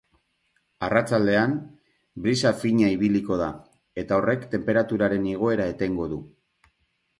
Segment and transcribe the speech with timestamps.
[0.85, 1.53] Arratsaldean,
[2.23, 3.51] brisa fina ibiliko da,
[4.05, 6.23] eta horrek tenperaturaren igoera etengo du.